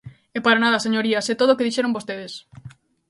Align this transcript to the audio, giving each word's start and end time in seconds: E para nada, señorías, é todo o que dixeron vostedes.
E 0.37 0.39
para 0.45 0.61
nada, 0.63 0.83
señorías, 0.85 1.25
é 1.33 1.35
todo 1.41 1.49
o 1.51 1.57
que 1.57 1.67
dixeron 1.67 1.95
vostedes. 1.97 2.33